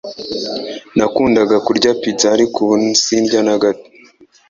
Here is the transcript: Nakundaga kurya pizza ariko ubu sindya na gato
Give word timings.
Nakundaga 0.97 1.55
kurya 1.65 1.91
pizza 2.01 2.27
ariko 2.35 2.55
ubu 2.63 2.75
sindya 3.03 3.39
na 3.47 3.55
gato 3.61 3.87